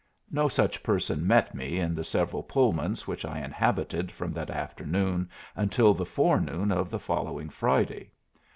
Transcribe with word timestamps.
No 0.31 0.47
such 0.47 0.81
person 0.81 1.27
met 1.27 1.53
me 1.53 1.77
in 1.79 1.93
the 1.93 2.03
several 2.03 2.41
Pullmans 2.41 3.05
which 3.05 3.23
I 3.23 3.37
inhabited 3.37 4.11
from 4.11 4.31
that 4.31 4.49
afternoon 4.49 5.29
until 5.55 5.93
the 5.93 6.07
forenoon 6.07 6.71
of 6.71 6.89
the 6.89 6.97
following 6.97 7.49
Friday. 7.51 8.09